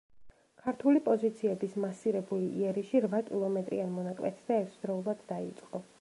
ქართული 0.61 1.01
პოზიციების 1.09 1.75
მასირებული 1.83 2.49
იერიში 2.61 3.03
რვა 3.07 3.19
კილომეტრიან 3.29 3.95
მონაკვეთზე 3.99 4.59
ერთდროულად 4.65 5.25
დაიწყო. 5.35 5.89